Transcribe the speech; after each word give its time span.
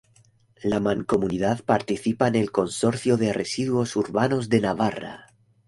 La 0.63 0.79
mancomunidad 0.79 1.63
participa 1.63 2.27
en 2.27 2.33
el 2.33 2.51
Consorcio 2.51 3.17
de 3.17 3.33
Residuos 3.33 3.95
Urbanos 3.95 4.49
de 4.49 4.61
Navarra. 4.61 5.27